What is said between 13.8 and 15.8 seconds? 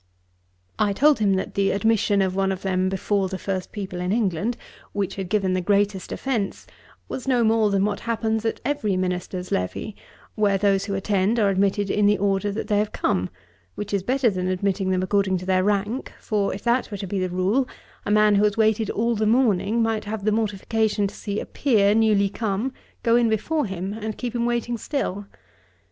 is better than admitting them according to their